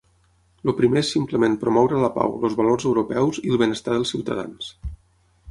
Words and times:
El 0.63 0.71
primer 0.77 1.01
és 1.03 1.11
simplement 1.15 1.57
promoure 1.63 1.99
la 2.05 2.09
pau, 2.15 2.33
els 2.49 2.57
valors 2.63 2.87
europeus 2.93 3.43
i 3.45 3.53
el 3.57 3.61
benestar 3.65 3.95
dels 3.99 4.17
ciutadans. 4.17 4.73